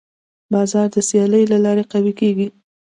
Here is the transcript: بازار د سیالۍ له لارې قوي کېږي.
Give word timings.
بازار 0.53 0.87
د 0.93 0.97
سیالۍ 1.09 1.43
له 1.51 1.57
لارې 1.65 1.85
قوي 1.91 2.13
کېږي. 2.19 2.47